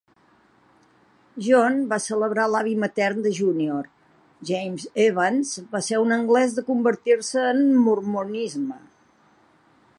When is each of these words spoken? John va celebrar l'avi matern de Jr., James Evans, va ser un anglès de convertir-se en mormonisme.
John 1.47 1.75
va 1.91 1.99
celebrar 2.05 2.45
l'avi 2.53 2.73
matern 2.85 3.19
de 3.27 3.33
Jr., 3.41 3.83
James 4.53 4.87
Evans, 5.05 5.51
va 5.75 5.85
ser 5.89 6.03
un 6.07 6.19
anglès 6.19 6.57
de 6.61 6.67
convertir-se 6.73 7.47
en 7.51 7.65
mormonisme. 7.87 8.83